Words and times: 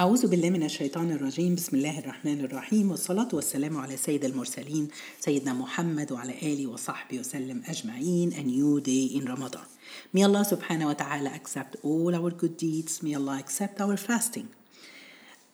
أعوذ 0.00 0.26
بالله 0.26 0.50
من 0.50 0.62
الشيطان 0.62 1.10
الرجيم 1.12 1.54
بسم 1.54 1.76
الله 1.76 1.98
الرحمن 1.98 2.40
الرحيم 2.44 2.90
والصلاة 2.90 3.28
والسلام 3.32 3.76
على 3.76 3.96
سيد 3.96 4.24
المرسلين 4.24 4.88
سيدنا 5.20 5.52
محمد 5.52 6.12
وعلى 6.12 6.32
آله 6.42 6.66
وصحبه 6.66 7.18
وسلم 7.18 7.62
أجمعين 7.66 8.32
a 8.32 8.42
new 8.42 8.80
day 8.80 9.18
in 9.18 9.24
Ramadan 9.26 9.66
May 10.12 10.22
Allah 10.22 10.44
subhanahu 10.46 10.86
wa 10.86 10.92
ta'ala 10.92 11.30
accept 11.34 11.76
all 11.82 12.14
our 12.14 12.30
good 12.30 12.56
deeds 12.56 13.02
May 13.02 13.16
Allah 13.16 13.40
accept 13.40 13.80
our 13.80 13.96
fasting 13.96 14.46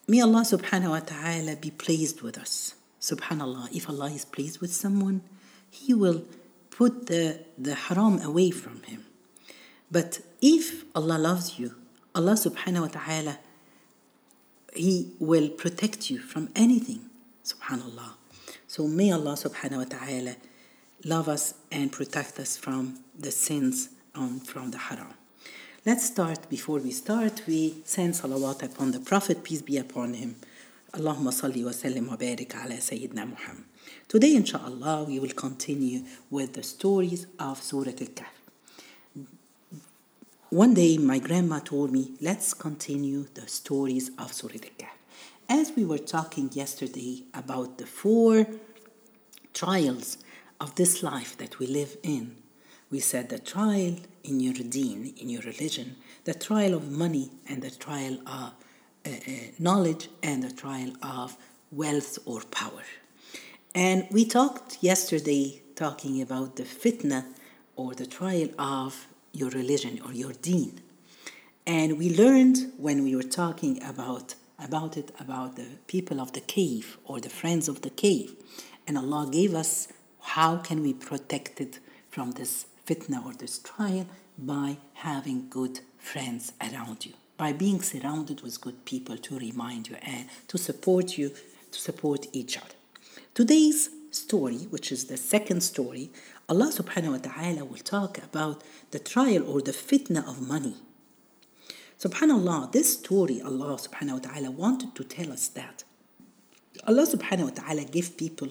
May 0.07 0.21
Allah 0.21 0.45
subhanahu 0.45 0.91
wa 0.91 0.99
ta'ala 0.99 1.55
be 1.55 1.71
pleased 1.71 2.21
with 2.21 2.37
us 2.37 2.75
Subhanallah 3.01 3.75
if 3.75 3.89
Allah 3.89 4.11
is 4.11 4.25
pleased 4.25 4.61
with 4.61 4.71
someone 4.71 5.21
He 5.71 5.95
will 5.95 6.21
put 6.69 7.07
the, 7.07 7.39
the 7.57 7.73
haram 7.73 8.21
away 8.21 8.51
from 8.51 8.83
him 8.83 9.05
but 9.89 10.19
if 10.39 10.85
Allah 10.93 11.17
loves 11.17 11.57
you 11.57 11.73
Allah 12.13 12.33
subhanahu 12.33 12.81
wa 12.81 12.93
ta'ala 12.93 13.39
he 14.75 15.11
will 15.19 15.49
protect 15.49 16.09
you 16.09 16.19
from 16.19 16.49
anything. 16.55 17.09
Subhanallah. 17.43 18.13
So 18.67 18.87
may 18.87 19.11
Allah 19.11 19.33
subhanahu 19.33 19.77
wa 19.77 19.83
ta'ala 19.85 20.35
love 21.03 21.29
us 21.29 21.53
and 21.71 21.91
protect 21.91 22.39
us 22.39 22.57
from 22.57 22.99
the 23.17 23.31
sins 23.31 23.89
and 24.13 24.45
from 24.45 24.71
the 24.71 24.77
haram. 24.77 25.13
Let's 25.85 26.05
start. 26.07 26.49
Before 26.49 26.79
we 26.79 26.91
start, 26.91 27.43
we 27.47 27.75
send 27.85 28.15
salawat 28.15 28.63
upon 28.63 28.91
the 28.91 28.99
Prophet, 28.99 29.43
peace 29.43 29.61
be 29.61 29.77
upon 29.77 30.15
him. 30.15 30.35
Allahumma 30.93 31.31
salli 31.31 31.63
wa 31.63 31.71
sallim 31.71 32.07
wa 32.07 32.15
barik 32.15 32.55
ala 32.55 32.75
Sayyidina 32.75 33.29
Muhammad. 33.29 33.65
Today, 34.07 34.35
inshallah, 34.35 35.03
we 35.03 35.19
will 35.19 35.29
continue 35.29 36.03
with 36.31 36.53
the 36.53 36.63
stories 36.63 37.27
of 37.37 37.61
Surah 37.61 37.91
Al-Kahf. 37.91 38.44
One 40.55 40.73
day, 40.73 40.97
my 40.97 41.19
grandma 41.19 41.59
told 41.59 41.91
me, 41.91 42.13
let's 42.21 42.53
continue 42.53 43.25
the 43.33 43.45
stories 43.45 44.11
of 44.17 44.31
Surah 44.31 44.53
Al-Kahf. 44.53 44.95
As 45.49 45.73
we 45.75 45.83
were 45.83 45.97
talking 45.97 46.49
yesterday 46.53 47.23
about 47.33 47.77
the 47.77 47.85
four 47.85 48.47
trials 49.53 50.17
of 50.61 50.75
this 50.75 51.03
life 51.03 51.35
that 51.39 51.59
we 51.59 51.67
live 51.67 51.97
in, 52.03 52.37
we 52.89 53.01
said 53.01 53.27
the 53.27 53.37
trial 53.37 53.97
in 54.23 54.39
your 54.39 54.53
deen, 54.53 55.13
in 55.17 55.27
your 55.27 55.41
religion, 55.41 55.97
the 56.23 56.33
trial 56.33 56.73
of 56.73 56.89
money, 56.89 57.31
and 57.49 57.61
the 57.61 57.71
trial 57.71 58.17
of 58.25 58.53
uh, 59.05 59.09
uh, 59.09 59.31
knowledge, 59.59 60.07
and 60.23 60.41
the 60.41 60.53
trial 60.53 60.93
of 61.03 61.35
wealth 61.69 62.17
or 62.25 62.39
power. 62.43 62.85
And 63.87 64.07
we 64.09 64.23
talked 64.23 64.77
yesterday 64.79 65.63
talking 65.75 66.21
about 66.21 66.55
the 66.55 66.63
fitna 66.63 67.25
or 67.75 67.93
the 67.93 68.05
trial 68.05 68.47
of 68.57 69.05
your 69.35 69.49
religion 69.49 69.99
or 70.05 70.13
your 70.13 70.33
deen. 70.33 70.81
And 71.67 71.97
we 71.97 72.15
learned 72.15 72.73
when 72.77 73.03
we 73.03 73.15
were 73.15 73.23
talking 73.23 73.83
about 73.83 74.35
about 74.57 74.95
it 74.95 75.11
about 75.19 75.57
the 75.57 75.67
people 75.85 76.21
of 76.21 76.31
the 76.31 76.39
cave 76.39 76.97
or 77.03 77.19
the 77.19 77.29
friends 77.29 77.67
of 77.67 77.81
the 77.81 77.89
cave. 77.89 78.33
And 78.87 78.97
Allah 78.97 79.27
gave 79.29 79.53
us 79.53 79.89
how 80.21 80.57
can 80.57 80.81
we 80.81 80.93
protect 80.93 81.59
it 81.59 81.79
from 82.09 82.31
this 82.31 82.65
fitna 82.87 83.25
or 83.25 83.33
this 83.33 83.59
trial 83.59 84.05
by 84.37 84.77
having 84.93 85.49
good 85.49 85.81
friends 85.97 86.53
around 86.61 87.05
you, 87.05 87.13
by 87.37 87.51
being 87.51 87.81
surrounded 87.81 88.41
with 88.41 88.61
good 88.61 88.85
people 88.85 89.17
to 89.17 89.37
remind 89.37 89.89
you 89.89 89.97
and 90.01 90.27
to 90.47 90.57
support 90.57 91.17
you, 91.17 91.31
to 91.71 91.79
support 91.79 92.27
each 92.31 92.57
other. 92.57 92.75
Today's 93.33 93.89
story, 94.11 94.59
which 94.69 94.91
is 94.91 95.05
the 95.05 95.17
second 95.17 95.61
story, 95.61 96.09
Allah 96.47 96.71
subhanahu 96.71 97.11
wa 97.11 97.17
ta'ala 97.17 97.65
will 97.65 97.77
talk 97.77 98.19
about 98.19 98.63
the 98.91 98.99
trial 98.99 99.43
or 99.49 99.61
the 99.61 99.71
fitna 99.71 100.27
of 100.27 100.47
money. 100.47 100.75
Subhanallah, 101.99 102.71
this 102.71 102.93
story, 102.99 103.41
Allah 103.41 103.77
subhanahu 103.77 104.13
wa 104.13 104.29
ta'ala 104.29 104.51
wanted 104.51 104.93
to 104.95 105.03
tell 105.03 105.31
us 105.31 105.47
that 105.49 105.83
Allah 106.85 107.07
subhanahu 107.07 107.45
wa 107.45 107.49
ta'ala 107.63 107.85
gave 107.85 108.15
people 108.15 108.49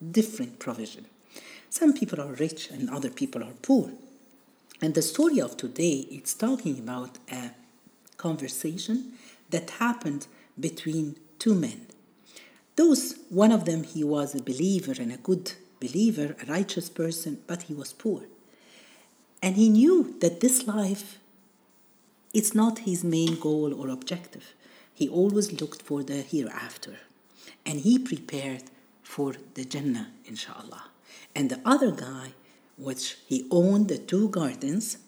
different 0.00 0.58
provision. 0.58 1.04
Some 1.68 1.92
people 1.92 2.20
are 2.20 2.32
rich 2.32 2.70
and 2.70 2.88
other 2.88 3.10
people 3.10 3.42
are 3.44 3.52
poor. 3.60 3.90
And 4.80 4.94
the 4.94 5.02
story 5.02 5.38
of 5.40 5.56
today, 5.56 6.06
it's 6.10 6.32
talking 6.32 6.78
about 6.78 7.18
a 7.30 7.50
conversation 8.16 9.12
that 9.50 9.70
happened 9.70 10.28
between 10.58 11.16
two 11.38 11.54
men. 11.54 11.86
Those, 12.76 13.16
one 13.28 13.52
of 13.52 13.64
them, 13.64 13.82
he 13.82 14.04
was 14.04 14.34
a 14.34 14.42
believer 14.42 14.94
and 14.98 15.12
a 15.12 15.16
good 15.16 15.52
believer, 15.80 16.36
a 16.42 16.46
righteous 16.46 16.88
person, 16.88 17.42
but 17.46 17.62
he 17.62 17.74
was 17.74 17.92
poor. 17.92 18.22
And 19.42 19.56
he 19.56 19.68
knew 19.68 20.16
that 20.20 20.40
this 20.40 20.66
life, 20.66 21.18
it's 22.34 22.54
not 22.54 22.80
his 22.80 23.04
main 23.04 23.38
goal 23.38 23.72
or 23.72 23.88
objective. 23.88 24.54
He 24.92 25.08
always 25.08 25.60
looked 25.60 25.82
for 25.82 26.02
the 26.02 26.22
hereafter. 26.22 26.96
And 27.64 27.80
he 27.80 27.98
prepared 27.98 28.64
for 29.02 29.34
the 29.54 29.64
Jannah, 29.64 30.08
inshallah. 30.26 30.84
And 31.34 31.50
the 31.50 31.60
other 31.64 31.92
guy, 31.92 32.32
which 32.76 33.16
he 33.26 33.46
owned 33.50 33.88
the 33.88 33.98
two 33.98 34.28
gardens, 34.28 34.98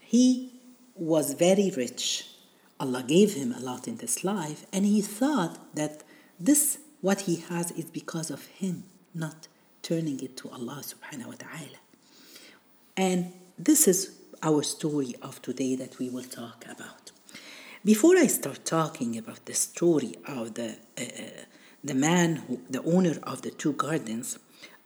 he 0.00 0.52
was 0.94 1.34
very 1.34 1.72
rich. 1.76 2.28
Allah 2.78 3.02
gave 3.02 3.34
him 3.34 3.52
a 3.52 3.60
lot 3.60 3.86
in 3.86 3.96
this 3.96 4.24
life, 4.24 4.66
and 4.72 4.84
he 4.84 5.00
thought 5.00 5.74
that 5.74 6.02
this, 6.38 6.78
what 7.00 7.22
he 7.22 7.36
has, 7.36 7.70
is 7.72 7.84
because 7.86 8.30
of 8.30 8.46
him, 8.46 8.84
not 9.14 9.48
turning 9.82 10.20
it 10.20 10.36
to 10.38 10.48
Allah 10.50 10.82
subhanahu 10.82 11.26
wa 11.26 11.34
ta'ala. 11.38 11.80
And 12.96 13.32
this 13.58 13.88
is 13.88 14.18
our 14.42 14.62
story 14.62 15.14
of 15.22 15.42
today 15.42 15.76
that 15.76 15.98
we 15.98 16.08
will 16.08 16.24
talk 16.24 16.64
about. 16.70 17.10
Before 17.84 18.16
I 18.16 18.28
start 18.28 18.64
talking 18.64 19.18
about 19.18 19.44
the 19.46 19.54
story 19.54 20.14
of 20.26 20.54
the, 20.54 20.76
uh, 20.96 21.02
the 21.82 21.94
man, 21.94 22.36
who, 22.36 22.60
the 22.70 22.82
owner 22.84 23.18
of 23.24 23.42
the 23.42 23.50
two 23.50 23.72
gardens, 23.72 24.38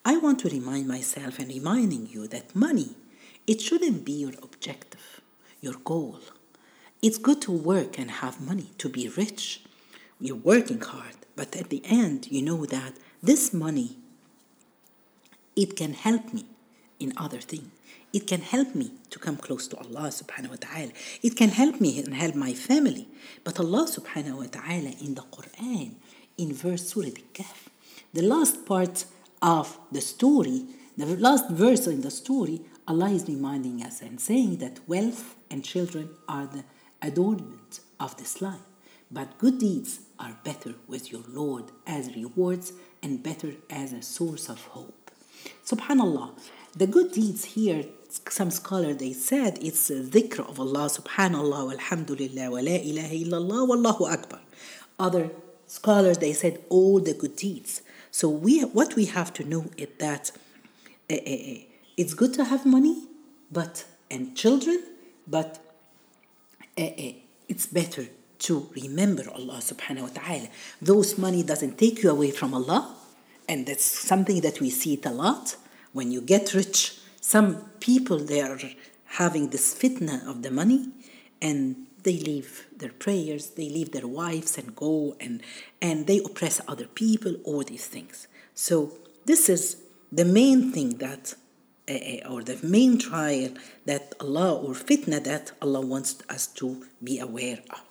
I 0.04 0.16
want 0.16 0.38
to 0.40 0.48
remind 0.48 0.88
myself 0.88 1.38
and 1.38 1.48
reminding 1.48 2.06
you 2.06 2.26
that 2.28 2.54
money, 2.56 2.96
it 3.46 3.60
shouldn't 3.60 4.04
be 4.04 4.12
your 4.12 4.32
objective, 4.42 5.20
your 5.60 5.74
goal. 5.84 6.20
It's 7.02 7.18
good 7.18 7.42
to 7.42 7.52
work 7.52 7.98
and 7.98 8.10
have 8.10 8.40
money, 8.40 8.70
to 8.78 8.88
be 8.88 9.08
rich. 9.08 9.62
You're 10.18 10.36
working 10.36 10.80
hard, 10.80 11.16
but 11.34 11.54
at 11.54 11.68
the 11.68 11.82
end, 11.84 12.28
you 12.30 12.40
know 12.40 12.64
that 12.66 12.94
this 13.22 13.52
money 13.52 13.98
it 15.56 15.74
can 15.74 15.94
help 15.94 16.32
me 16.32 16.44
in 16.98 17.12
other 17.16 17.40
things. 17.40 17.70
It 18.12 18.26
can 18.26 18.40
help 18.40 18.74
me 18.74 18.92
to 19.10 19.18
come 19.18 19.36
close 19.36 19.68
to 19.68 19.76
Allah 19.76 20.08
subhanahu 20.08 20.50
wa 20.50 20.56
ta'ala. 20.60 20.92
It 21.22 21.36
can 21.36 21.50
help 21.50 21.80
me 21.80 21.98
and 21.98 22.14
help 22.14 22.34
my 22.34 22.54
family. 22.54 23.08
But 23.44 23.58
Allah 23.60 23.86
subhanahu 23.86 24.36
wa 24.36 24.46
ta'ala 24.50 24.92
in 25.02 25.14
the 25.14 25.22
Quran, 25.22 25.96
in 26.38 26.52
verse 26.52 26.88
Surah 26.88 27.08
Al-Kahf, 27.08 27.68
the 28.14 28.22
last 28.22 28.64
part 28.64 29.04
of 29.42 29.78
the 29.92 30.00
story, 30.00 30.64
the 30.96 31.06
last 31.16 31.50
verse 31.50 31.86
in 31.86 32.00
the 32.00 32.10
story, 32.10 32.62
Allah 32.88 33.10
is 33.10 33.28
reminding 33.28 33.82
us 33.82 34.00
and 34.00 34.20
saying 34.20 34.58
that 34.58 34.80
wealth 34.88 35.34
and 35.50 35.64
children 35.64 36.10
are 36.28 36.46
the 36.46 36.64
adornment 37.02 37.80
of 38.00 38.16
this 38.16 38.40
life. 38.40 38.66
But 39.10 39.38
good 39.38 39.58
deeds 39.58 40.00
are 40.18 40.38
better 40.42 40.74
with 40.86 41.12
your 41.12 41.22
Lord 41.28 41.66
as 41.86 42.16
rewards 42.16 42.72
and 43.02 43.22
better 43.22 43.52
as 43.68 43.92
a 43.92 44.02
source 44.02 44.48
of 44.48 44.64
hope. 44.66 44.95
Subhanallah. 45.64 46.30
The 46.76 46.86
good 46.86 47.12
deeds 47.12 47.44
here, 47.44 47.84
some 48.28 48.50
scholar 48.50 48.92
they 48.94 49.12
said 49.12 49.58
it's 49.62 49.90
dhikr 49.90 50.40
of 50.40 50.60
Allah, 50.60 50.88
subhanallah, 50.88 51.76
walhamdulillah, 51.76 52.50
wa 52.50 52.58
la 52.58 52.76
ilaha 52.76 53.14
illallah, 53.14 53.68
wallahu 53.68 54.12
akbar. 54.12 54.40
Other 54.98 55.30
scholars 55.66 56.18
they 56.18 56.32
said 56.32 56.60
all 56.68 57.00
the 57.00 57.14
good 57.14 57.36
deeds. 57.36 57.82
So 58.10 58.28
we, 58.28 58.60
what 58.60 58.94
we 58.94 59.06
have 59.06 59.32
to 59.34 59.44
know 59.44 59.66
is 59.76 59.88
that 59.98 60.32
uh, 61.10 61.14
uh, 61.14 61.58
it's 61.96 62.14
good 62.14 62.34
to 62.34 62.44
have 62.44 62.64
money, 62.64 63.04
but 63.50 63.84
and 64.10 64.36
children, 64.36 64.82
but 65.26 65.58
uh, 66.78 66.90
it's 67.48 67.66
better 67.66 68.06
to 68.38 68.68
remember 68.74 69.24
Allah 69.34 69.58
subhanahu 69.58 70.02
wa 70.02 70.08
ta'ala. 70.08 70.48
Those 70.80 71.18
money 71.18 71.42
doesn't 71.42 71.78
take 71.78 72.02
you 72.02 72.10
away 72.10 72.30
from 72.30 72.54
Allah, 72.54 72.95
and 73.48 73.66
that's 73.66 73.84
something 73.84 74.40
that 74.40 74.60
we 74.60 74.70
see 74.70 74.94
it 74.94 75.06
a 75.06 75.10
lot. 75.10 75.56
When 75.92 76.10
you 76.12 76.20
get 76.20 76.54
rich 76.54 76.98
some 77.26 77.56
people 77.80 78.18
they 78.18 78.40
are 78.40 78.58
having 79.20 79.48
this 79.48 79.74
fitna 79.74 80.24
of 80.28 80.42
the 80.42 80.50
money 80.50 80.90
and 81.42 81.86
they 82.04 82.18
leave 82.18 82.66
their 82.76 82.92
prayers 82.92 83.50
they 83.58 83.68
leave 83.68 83.90
their 83.90 84.06
wives 84.06 84.56
and 84.56 84.76
go 84.76 85.16
and 85.18 85.42
and 85.82 86.06
they 86.06 86.18
oppress 86.18 86.60
other 86.68 86.86
people 86.86 87.34
all 87.42 87.64
these 87.64 87.86
things. 87.86 88.28
So 88.54 88.92
this 89.24 89.48
is 89.48 89.82
the 90.12 90.24
main 90.24 90.70
thing 90.70 90.98
that 90.98 91.34
uh, 91.88 92.28
or 92.32 92.44
the 92.44 92.58
main 92.62 92.96
trial 92.98 93.50
that 93.86 94.14
Allah 94.20 94.54
or 94.54 94.74
fitna 94.74 95.22
that 95.24 95.50
Allah 95.60 95.80
wants 95.80 96.22
us 96.28 96.46
to 96.58 96.86
be 97.02 97.18
aware 97.18 97.60
of. 97.70 97.82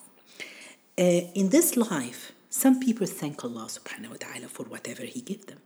Uh, 0.98 1.28
in 1.40 1.50
this 1.50 1.76
life 1.76 2.32
some 2.56 2.80
people 2.80 3.06
thank 3.06 3.44
Allah 3.44 3.68
subhanahu 3.68 4.12
wa 4.12 4.16
ta'ala 4.18 4.48
for 4.48 4.64
whatever 4.64 5.04
He 5.04 5.20
gave 5.20 5.46
them. 5.48 5.58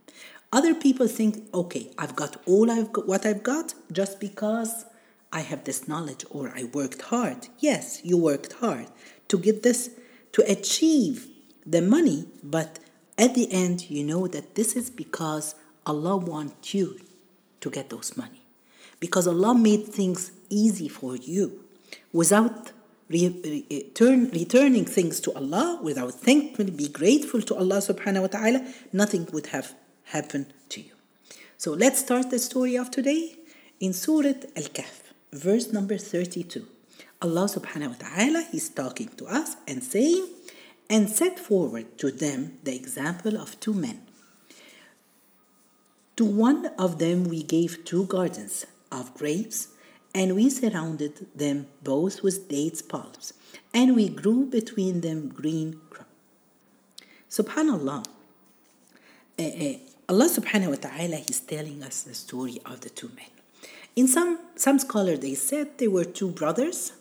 Other 0.52 0.74
people 0.74 1.06
think, 1.06 1.46
okay, 1.54 1.92
I've 1.96 2.16
got 2.16 2.38
all 2.46 2.68
I've 2.68 2.92
got, 2.92 3.06
what 3.06 3.24
I've 3.24 3.44
got 3.44 3.74
just 3.92 4.18
because 4.18 4.86
I 5.32 5.42
have 5.42 5.62
this 5.62 5.86
knowledge 5.86 6.24
or 6.30 6.52
I 6.52 6.64
worked 6.64 7.02
hard. 7.02 7.46
Yes, 7.60 8.00
you 8.02 8.16
worked 8.16 8.54
hard 8.54 8.88
to 9.28 9.38
get 9.38 9.62
this, 9.62 9.90
to 10.32 10.42
achieve 10.50 11.28
the 11.64 11.80
money, 11.80 12.26
but 12.42 12.80
at 13.16 13.36
the 13.36 13.46
end, 13.52 13.88
you 13.88 14.02
know 14.02 14.26
that 14.26 14.56
this 14.56 14.74
is 14.74 14.90
because 14.90 15.54
Allah 15.86 16.16
wants 16.16 16.74
you 16.74 16.98
to 17.60 17.70
get 17.70 17.90
those 17.90 18.16
money. 18.16 18.42
Because 18.98 19.28
Allah 19.28 19.54
made 19.54 19.86
things 19.86 20.32
easy 20.48 20.88
for 20.88 21.14
you 21.14 21.62
without 22.12 22.72
return, 23.10 24.30
returning 24.30 24.84
things 24.84 25.20
to 25.20 25.32
Allah, 25.34 25.80
without 25.82 26.14
thankful, 26.14 26.66
be 26.66 26.88
grateful 26.88 27.42
to 27.42 27.54
Allah 27.56 27.78
subhanahu 27.78 28.22
wa 28.22 28.26
ta'ala, 28.28 28.66
nothing 28.92 29.28
would 29.32 29.48
have 29.48 29.74
happened 30.04 30.52
to 30.70 30.80
you. 30.80 30.92
So 31.58 31.72
let's 31.72 32.00
start 32.00 32.30
the 32.30 32.38
story 32.38 32.76
of 32.76 32.90
today 32.90 33.36
in 33.80 33.92
Surah 33.92 34.40
Al-Kahf, 34.56 35.12
verse 35.32 35.72
number 35.72 35.98
32. 35.98 36.66
Allah 37.22 37.44
subhanahu 37.44 37.88
wa 37.88 38.08
ta'ala 38.08 38.46
is 38.52 38.68
talking 38.70 39.08
to 39.18 39.26
us 39.26 39.56
and 39.66 39.82
saying, 39.82 40.26
and 40.88 41.08
set 41.08 41.38
forward 41.38 41.98
to 41.98 42.10
them 42.10 42.58
the 42.64 42.74
example 42.74 43.36
of 43.36 43.58
two 43.60 43.74
men. 43.74 44.02
To 46.16 46.24
one 46.24 46.66
of 46.78 46.98
them 46.98 47.24
we 47.24 47.42
gave 47.42 47.84
two 47.84 48.04
gardens 48.06 48.66
of 48.90 49.14
grapes, 49.14 49.68
and 50.14 50.34
we 50.34 50.50
surrounded 50.50 51.26
them 51.34 51.66
both 51.82 52.22
with 52.22 52.48
dates 52.48 52.82
palms, 52.82 53.32
and 53.72 53.94
we 53.94 54.08
grew 54.08 54.46
between 54.46 55.00
them 55.00 55.28
green 55.28 55.80
crops. 55.90 56.10
Subhanallah. 57.28 58.04
Uh, 59.38 59.42
uh, 59.42 59.74
Allah 60.08 60.28
subhanahu 60.28 60.70
wa 60.70 60.74
ta'ala 60.74 61.18
is 61.30 61.38
telling 61.40 61.84
us 61.84 62.02
the 62.02 62.14
story 62.14 62.58
of 62.66 62.80
the 62.80 62.90
two 62.90 63.10
men. 63.14 63.30
In 63.94 64.08
some 64.08 64.40
some 64.56 64.78
scholars 64.80 65.20
they 65.20 65.34
said 65.34 65.78
they 65.78 65.86
were 65.86 66.04
two 66.04 66.30
brothers 66.32 66.92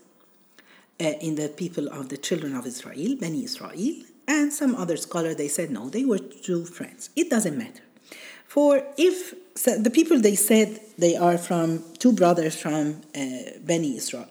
uh, 1.02 1.18
in 1.20 1.34
the 1.34 1.50
people 1.50 1.88
of 1.90 2.10
the 2.10 2.18
children 2.18 2.56
of 2.56 2.68
Israel, 2.68 3.16
Bani 3.20 3.44
Israel, 3.44 4.04
and 4.28 4.54
some 4.54 4.76
other 4.76 4.98
scholar 4.98 5.34
they 5.34 5.48
said 5.48 5.72
no, 5.72 5.90
they 5.90 6.06
were 6.06 6.20
two 6.20 6.66
friends. 6.66 7.10
It 7.16 7.30
doesn't 7.32 7.58
matter. 7.58 7.82
For 8.50 8.84
if 8.98 9.36
so 9.54 9.78
the 9.78 9.92
people 9.92 10.19
they 10.19 10.34
said 10.34 10.80
they 10.98 11.16
are 11.16 11.38
from 11.38 11.84
two 12.00 12.12
brothers 12.12 12.56
from 12.60 13.01
uh, 13.16 13.60
Bani 13.62 13.96
Israel, 13.96 14.25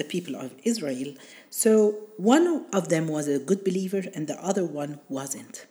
the 0.00 0.04
people 0.14 0.34
of 0.34 0.50
Israel, 0.64 1.12
so 1.50 1.72
one 2.16 2.64
of 2.72 2.88
them 2.88 3.06
was 3.06 3.28
a 3.28 3.38
good 3.38 3.64
believer 3.64 4.02
and 4.14 4.26
the 4.28 4.42
other 4.42 4.64
one 4.64 5.00
wasn't. 5.10 5.66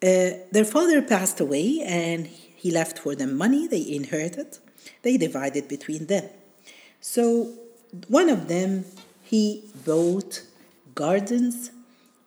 Uh, 0.00 0.38
their 0.52 0.64
father 0.64 1.02
passed 1.02 1.40
away 1.40 1.80
and 1.84 2.28
he 2.28 2.70
left 2.70 2.96
for 3.00 3.16
them 3.16 3.36
money 3.36 3.66
they 3.66 3.84
inherited. 4.00 4.58
They 5.02 5.16
divided 5.16 5.66
between 5.66 6.06
them. 6.06 6.26
So 7.00 7.54
one 8.06 8.28
of 8.28 8.46
them 8.46 8.84
he 9.24 9.64
bought 9.84 10.42
gardens 10.94 11.72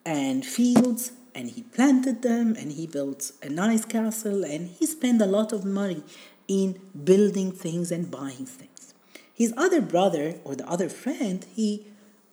and 0.05 0.45
fields 0.45 1.13
and 1.35 1.51
he 1.51 1.63
planted 1.63 2.21
them 2.21 2.55
and 2.57 2.71
he 2.71 2.87
built 2.87 3.33
a 3.43 3.49
nice 3.49 3.83
castle 3.83 4.43
and 4.45 4.69
he 4.69 4.85
spent 4.85 5.21
a 5.21 5.25
lot 5.25 5.51
of 5.51 5.65
money 5.65 6.01
in 6.47 6.79
building 7.03 7.51
things 7.51 7.91
and 7.91 8.09
buying 8.09 8.45
things. 8.45 8.93
His 9.33 9.53
other 9.57 9.81
brother 9.81 10.35
or 10.45 10.55
the 10.55 10.67
other 10.67 10.87
friend, 10.87 11.45
he 11.53 11.85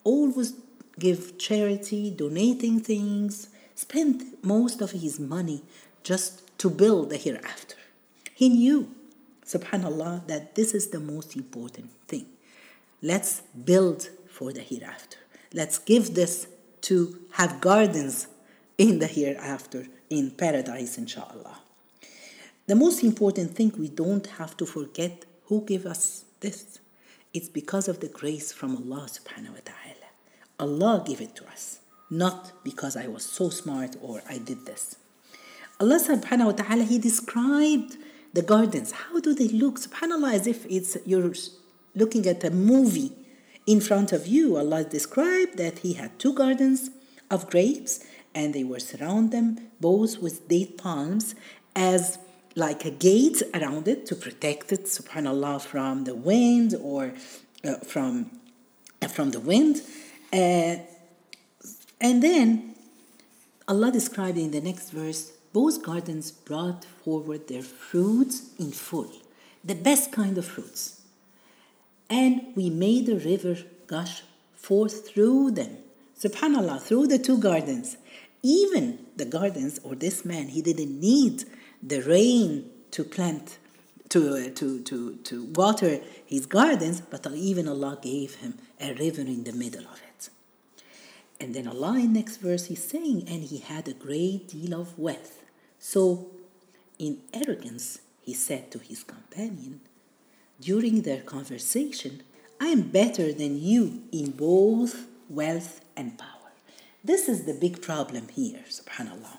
always 0.04 0.54
give 0.98 1.36
charity, 1.36 2.10
donating 2.10 2.78
things, 2.78 3.48
spent 3.74 4.44
most 4.44 4.80
of 4.80 4.92
his 4.92 5.18
money 5.18 5.62
just 6.04 6.56
to 6.58 6.70
build 6.70 7.10
the 7.10 7.16
hereafter. 7.16 7.76
He 8.32 8.48
knew, 8.48 8.94
subhanallah, 9.44 10.28
that 10.28 10.54
this 10.54 10.74
is 10.74 10.88
the 10.88 11.00
most 11.00 11.34
important 11.34 11.90
thing. 12.06 12.26
Let's 13.02 13.40
build 13.64 14.10
for 14.30 14.52
the 14.52 14.60
hereafter. 14.60 15.18
Let's 15.52 15.78
give 15.78 16.14
this 16.14 16.46
to 16.82 17.18
have 17.32 17.60
gardens 17.60 18.28
in 18.82 18.98
the 18.98 19.06
hereafter, 19.06 19.86
in 20.10 20.32
paradise, 20.32 20.98
inshallah. 20.98 21.56
The 22.66 22.74
most 22.74 23.04
important 23.04 23.54
thing 23.54 23.72
we 23.78 23.88
don't 23.88 24.26
have 24.38 24.56
to 24.56 24.66
forget 24.66 25.24
who 25.44 25.64
gave 25.64 25.86
us 25.86 26.24
this. 26.40 26.80
It's 27.32 27.48
because 27.48 27.86
of 27.86 28.00
the 28.00 28.08
grace 28.08 28.50
from 28.52 28.76
Allah 28.76 29.06
subhanahu 29.08 29.50
wa 29.50 29.64
ta'ala. 29.70 30.08
Allah 30.58 31.04
gave 31.06 31.20
it 31.20 31.36
to 31.36 31.46
us, 31.46 31.78
not 32.10 32.50
because 32.64 32.96
I 32.96 33.06
was 33.06 33.24
so 33.24 33.50
smart 33.50 33.94
or 34.02 34.20
I 34.28 34.38
did 34.38 34.66
this. 34.66 34.96
Allah 35.78 36.00
subhanahu 36.00 36.46
wa 36.46 36.56
ta'ala, 36.62 36.82
He 36.82 36.98
described 36.98 37.96
the 38.32 38.42
gardens. 38.42 38.90
How 38.90 39.20
do 39.20 39.32
they 39.32 39.48
look? 39.48 39.78
Subhanallah, 39.78 40.34
as 40.34 40.48
if 40.48 40.66
it's 40.66 40.96
you're 41.06 41.32
looking 41.94 42.26
at 42.26 42.42
a 42.42 42.50
movie 42.50 43.12
in 43.64 43.80
front 43.80 44.10
of 44.10 44.26
you, 44.26 44.56
Allah 44.56 44.82
described 44.82 45.56
that 45.58 45.78
He 45.86 45.92
had 45.92 46.18
two 46.18 46.34
gardens 46.34 46.90
of 47.30 47.48
grapes 47.48 48.04
and 48.34 48.54
they 48.54 48.64
were 48.64 48.80
surround 48.80 49.30
them 49.30 49.58
both 49.80 50.18
with 50.18 50.48
date 50.48 50.78
palms 50.78 51.34
as 51.74 52.18
like 52.54 52.84
a 52.84 52.90
gate 52.90 53.42
around 53.54 53.88
it 53.88 54.04
to 54.06 54.14
protect 54.14 54.72
it, 54.72 54.84
subhanallah, 54.84 55.60
from 55.60 56.04
the 56.04 56.14
wind 56.14 56.74
or 56.80 57.12
uh, 57.64 57.74
from, 57.76 58.30
uh, 59.00 59.08
from 59.08 59.30
the 59.30 59.40
wind. 59.40 59.80
Uh, 60.32 60.76
and 62.00 62.22
then 62.22 62.74
Allah 63.68 63.90
described 63.90 64.38
in 64.38 64.50
the 64.50 64.60
next 64.60 64.90
verse 64.90 65.32
both 65.52 65.82
gardens 65.82 66.30
brought 66.30 66.84
forward 67.04 67.48
their 67.48 67.62
fruits 67.62 68.50
in 68.58 68.72
full, 68.72 69.12
the 69.62 69.74
best 69.74 70.10
kind 70.10 70.38
of 70.38 70.46
fruits 70.46 71.02
and 72.12 72.52
we 72.54 72.68
made 72.68 73.06
the 73.06 73.18
river 73.18 73.56
gush 73.86 74.22
forth 74.54 75.08
through 75.08 75.50
them. 75.52 75.78
Subhanallah, 76.20 76.80
through 76.82 77.06
the 77.06 77.18
two 77.18 77.38
gardens. 77.38 77.96
Even 78.42 78.98
the 79.16 79.24
gardens, 79.24 79.78
or 79.84 79.94
this 79.94 80.24
man, 80.24 80.48
he 80.48 80.62
didn't 80.62 81.00
need 81.00 81.44
the 81.82 82.00
rain 82.02 82.70
to 82.90 83.04
plant, 83.04 83.58
to, 84.08 84.34
uh, 84.34 84.50
to, 84.54 84.80
to, 84.80 85.16
to 85.16 85.44
water 85.44 86.00
his 86.26 86.46
gardens, 86.46 87.00
but 87.00 87.26
even 87.32 87.68
Allah 87.68 87.98
gave 88.02 88.36
him 88.36 88.58
a 88.80 88.94
river 88.94 89.22
in 89.22 89.44
the 89.44 89.52
middle 89.52 89.84
of 89.84 90.00
it. 90.08 90.30
And 91.40 91.54
then 91.54 91.66
Allah 91.66 91.98
in 91.98 92.12
next 92.12 92.36
verse 92.36 92.70
is 92.70 92.82
saying, 92.82 93.24
and 93.28 93.42
he 93.44 93.58
had 93.58 93.88
a 93.88 93.94
great 93.94 94.48
deal 94.48 94.80
of 94.80 94.98
wealth. 94.98 95.42
So 95.78 96.30
in 96.98 97.18
arrogance, 97.32 97.98
he 98.20 98.34
said 98.34 98.70
to 98.70 98.78
his 98.78 99.02
companion, 99.02 99.80
during 100.60 101.02
their 101.02 101.22
conversation, 101.22 102.22
I 102.60 102.66
am 102.66 102.82
better 102.82 103.32
than 103.32 103.60
you 103.60 104.02
in 104.12 104.30
both 104.30 105.06
wealth 105.28 105.80
and 105.96 106.16
power. 106.16 106.31
This 107.04 107.28
is 107.28 107.44
the 107.44 107.54
big 107.54 107.82
problem 107.82 108.28
here, 108.28 108.64
subhanAllah. 108.68 109.38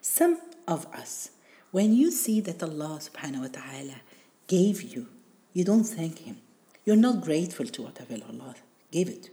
Some 0.00 0.40
of 0.66 0.86
us, 0.86 1.30
when 1.70 1.94
you 1.94 2.10
see 2.10 2.40
that 2.40 2.62
Allah 2.62 2.98
subhanahu 3.00 3.42
wa 3.42 3.48
ta'ala 3.48 4.00
gave 4.48 4.82
you, 4.82 5.06
you 5.52 5.64
don't 5.64 5.84
thank 5.84 6.20
Him. 6.20 6.38
You're 6.84 6.96
not 6.96 7.20
grateful 7.22 7.66
to 7.66 7.82
whatever 7.82 8.14
Allah 8.28 8.56
gave 8.90 9.08
it. 9.08 9.30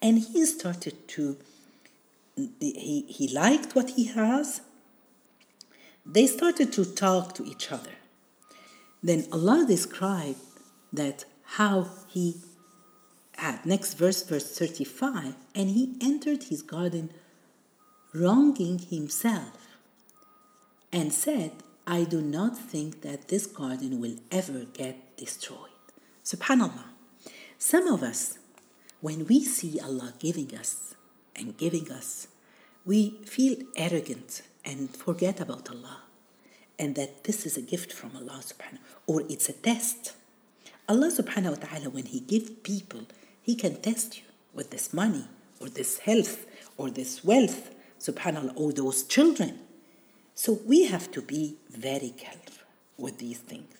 And 0.00 0.18
He 0.18 0.44
started 0.46 1.08
to, 1.08 1.36
he, 2.36 3.04
he 3.08 3.28
liked 3.28 3.74
what 3.74 3.90
He 3.90 4.04
has. 4.04 4.60
They 6.06 6.26
started 6.26 6.72
to 6.74 6.84
talk 6.84 7.34
to 7.34 7.44
each 7.44 7.70
other. 7.72 7.92
Then 9.02 9.26
Allah 9.32 9.64
described 9.66 10.38
that 10.92 11.24
how 11.44 11.88
he 12.08 12.36
had 13.40 13.64
next 13.64 13.94
verse 13.94 14.22
verse 14.22 14.48
35 14.58 15.34
and 15.54 15.70
he 15.70 15.96
entered 16.00 16.44
his 16.44 16.60
garden 16.60 17.10
wronging 18.12 18.78
himself 18.78 19.76
and 20.92 21.12
said 21.12 21.52
i 21.86 22.04
do 22.04 22.20
not 22.20 22.56
think 22.72 23.00
that 23.00 23.28
this 23.28 23.46
garden 23.46 24.00
will 24.00 24.16
ever 24.30 24.60
get 24.80 25.16
destroyed. 25.16 25.78
Subhanallah. 26.24 26.88
Some 27.58 27.86
of 27.88 28.02
us 28.02 28.38
when 29.00 29.26
we 29.26 29.38
see 29.56 29.80
allah 29.80 30.12
giving 30.18 30.54
us 30.62 30.94
and 31.34 31.56
giving 31.56 31.90
us 31.90 32.28
we 32.84 32.98
feel 33.24 33.56
arrogant 33.76 34.42
and 34.64 34.90
forget 35.04 35.40
about 35.40 35.70
allah 35.70 35.98
and 36.78 36.94
that 36.94 37.24
this 37.24 37.46
is 37.46 37.56
a 37.56 37.62
gift 37.72 37.90
from 37.92 38.10
allah 38.20 38.40
subhanahu 38.50 38.84
or 39.06 39.22
it's 39.32 39.48
a 39.48 39.52
test. 39.54 40.12
Allah 40.90 41.06
subhanahu 41.06 41.54
wa 41.54 41.60
ta'ala, 41.66 41.88
when 41.90 42.06
He 42.06 42.18
gives 42.18 42.50
people, 42.50 43.06
He 43.42 43.54
can 43.54 43.80
test 43.80 44.18
you 44.18 44.24
with 44.54 44.70
this 44.70 44.92
money 44.92 45.24
or 45.60 45.68
this 45.68 45.98
health 45.98 46.46
or 46.76 46.90
this 46.90 47.24
wealth, 47.24 47.74
subhanAllah, 47.98 48.52
or 48.56 48.72
those 48.72 49.02
children. 49.04 49.58
So 50.34 50.60
we 50.64 50.86
have 50.86 51.10
to 51.12 51.22
be 51.22 51.56
very 51.70 52.10
careful 52.16 52.64
with 52.96 53.18
these 53.18 53.38
things. 53.38 53.74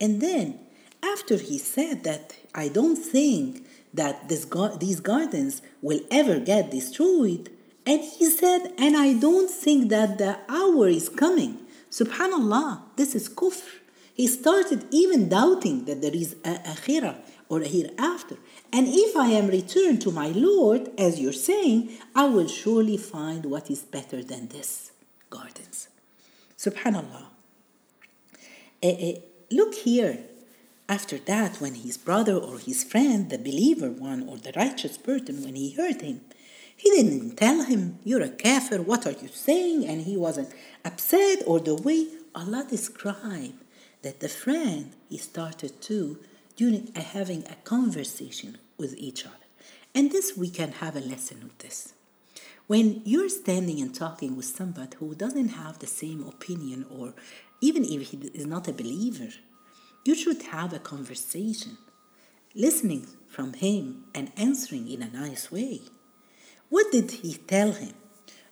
And 0.00 0.20
then, 0.20 0.58
after 1.02 1.36
he 1.36 1.58
said 1.58 2.04
that, 2.04 2.36
I 2.54 2.68
don't 2.68 2.96
think 2.96 3.66
that 3.94 4.28
this 4.28 4.46
these 4.78 5.00
gardens 5.00 5.62
will 5.82 6.00
ever 6.10 6.38
get 6.38 6.70
destroyed, 6.70 7.50
and 7.86 8.00
he 8.00 8.30
said, 8.30 8.72
and 8.78 8.96
I 8.96 9.14
don't 9.14 9.50
think 9.50 9.90
that 9.90 10.18
the 10.18 10.38
hour 10.48 10.88
is 10.88 11.08
coming. 11.08 11.58
Subhanallah, 11.90 12.82
this 12.96 13.14
is 13.14 13.28
kufr. 13.28 13.62
He 14.14 14.26
started 14.26 14.86
even 14.90 15.28
doubting 15.28 15.86
that 15.86 16.02
there 16.02 16.14
is 16.14 16.34
a 16.44 16.54
akhirah 16.74 17.16
or 17.50 17.60
hereafter. 17.60 18.36
And 18.72 18.86
if 18.88 19.16
I 19.16 19.26
am 19.32 19.48
returned 19.48 20.00
to 20.02 20.12
my 20.12 20.28
Lord, 20.28 20.88
as 20.96 21.20
you're 21.20 21.32
saying, 21.32 21.90
I 22.14 22.26
will 22.26 22.46
surely 22.46 22.96
find 22.96 23.44
what 23.44 23.70
is 23.70 23.82
better 23.82 24.22
than 24.22 24.48
this 24.48 24.92
gardens. 25.28 25.88
Subhanallah. 26.56 27.26
Uh, 28.82 28.86
uh, 28.86 29.12
look 29.50 29.74
here. 29.74 30.18
After 30.88 31.18
that, 31.18 31.60
when 31.60 31.74
his 31.74 31.96
brother 31.98 32.34
or 32.34 32.58
his 32.58 32.82
friend, 32.84 33.30
the 33.30 33.38
believer 33.38 33.90
one 33.90 34.28
or 34.28 34.38
the 34.38 34.52
righteous 34.56 34.96
person, 34.96 35.44
when 35.44 35.54
he 35.56 35.72
heard 35.72 36.00
him, 36.00 36.20
he 36.76 36.90
didn't 36.90 37.36
tell 37.36 37.62
him, 37.62 37.98
You're 38.04 38.22
a 38.22 38.28
kafir, 38.28 38.80
what 38.82 39.06
are 39.06 39.12
you 39.22 39.28
saying? 39.28 39.86
And 39.86 40.02
he 40.02 40.16
wasn't 40.16 40.50
upset, 40.84 41.42
or 41.46 41.60
the 41.60 41.74
way 41.74 42.06
Allah 42.34 42.64
described 42.68 43.62
that 44.02 44.20
the 44.20 44.28
friend, 44.28 44.92
he 45.08 45.18
started 45.18 45.80
to 45.82 46.18
during 46.60 46.92
a, 46.94 47.00
having 47.00 47.42
a 47.46 47.54
conversation 47.64 48.58
with 48.76 48.94
each 48.98 49.24
other. 49.24 49.46
And 49.94 50.12
this, 50.12 50.36
we 50.36 50.50
can 50.50 50.72
have 50.72 50.94
a 50.94 51.00
lesson 51.00 51.40
with 51.42 51.56
this. 51.60 51.94
When 52.66 53.00
you're 53.06 53.30
standing 53.30 53.80
and 53.80 53.94
talking 53.94 54.36
with 54.36 54.44
somebody 54.44 54.94
who 54.98 55.14
doesn't 55.14 55.48
have 55.62 55.78
the 55.78 55.86
same 55.86 56.22
opinion, 56.22 56.84
or 56.90 57.14
even 57.62 57.82
if 57.86 58.10
he 58.10 58.18
is 58.34 58.44
not 58.44 58.68
a 58.68 58.74
believer, 58.74 59.30
you 60.04 60.14
should 60.14 60.42
have 60.54 60.74
a 60.74 60.78
conversation, 60.78 61.78
listening 62.54 63.06
from 63.26 63.54
him 63.54 64.04
and 64.14 64.30
answering 64.36 64.86
in 64.86 65.00
a 65.02 65.10
nice 65.10 65.50
way. 65.50 65.80
What 66.68 66.92
did 66.92 67.10
he 67.22 67.36
tell 67.54 67.72
him? 67.72 67.94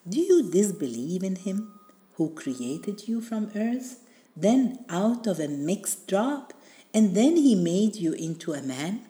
Do 0.07 0.19
you 0.19 0.49
disbelieve 0.49 1.21
in 1.21 1.35
him 1.35 1.79
who 2.15 2.33
created 2.33 3.07
you 3.07 3.21
from 3.21 3.51
earth, 3.55 4.03
then 4.35 4.83
out 4.89 5.27
of 5.27 5.39
a 5.39 5.47
mixed 5.47 6.07
drop, 6.07 6.53
and 6.93 7.15
then 7.15 7.35
he 7.35 7.55
made 7.55 7.95
you 7.95 8.13
into 8.13 8.53
a 8.53 8.61
man? 8.61 9.01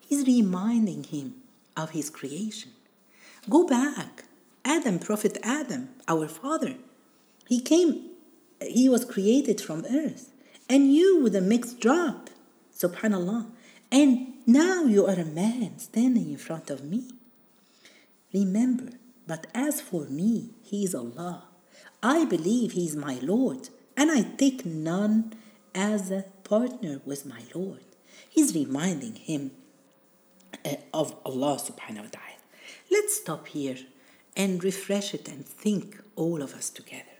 He's 0.00 0.26
reminding 0.26 1.04
him 1.04 1.34
of 1.76 1.90
his 1.90 2.10
creation. 2.10 2.70
Go 3.48 3.66
back. 3.66 4.24
Adam, 4.64 4.98
Prophet 4.98 5.36
Adam, 5.42 5.90
our 6.08 6.26
father, 6.26 6.76
he 7.46 7.60
came, 7.60 8.10
he 8.62 8.88
was 8.88 9.04
created 9.04 9.60
from 9.60 9.84
earth, 9.90 10.30
and 10.68 10.94
you 10.94 11.20
with 11.22 11.36
a 11.36 11.42
mixed 11.42 11.80
drop, 11.80 12.30
subhanallah. 12.74 13.46
And 13.92 14.34
now 14.46 14.84
you 14.84 15.06
are 15.06 15.20
a 15.20 15.24
man 15.24 15.78
standing 15.78 16.30
in 16.30 16.38
front 16.38 16.70
of 16.70 16.82
me. 16.82 17.04
Remember, 18.32 18.90
but 19.26 19.46
as 19.54 19.80
for 19.80 20.06
me, 20.06 20.50
He 20.62 20.84
is 20.84 20.94
Allah. 20.94 21.44
I 22.02 22.24
believe 22.24 22.72
He 22.72 22.86
is 22.86 22.96
my 22.96 23.18
Lord, 23.22 23.68
and 23.96 24.10
I 24.10 24.22
take 24.22 24.66
none 24.66 25.34
as 25.74 26.10
a 26.10 26.24
partner 26.44 27.00
with 27.04 27.26
my 27.26 27.42
Lord. 27.54 27.80
He's 28.30 28.54
reminding 28.54 29.16
him 29.16 29.50
uh, 30.64 30.76
of 30.92 31.16
Allah 31.24 31.56
subhanahu 31.58 32.04
wa 32.04 32.12
ta'ala. 32.12 32.40
Let's 32.90 33.16
stop 33.16 33.48
here 33.48 33.78
and 34.36 34.62
refresh 34.62 35.14
it 35.14 35.28
and 35.28 35.44
think 35.46 36.00
all 36.16 36.42
of 36.42 36.54
us 36.54 36.70
together. 36.70 37.16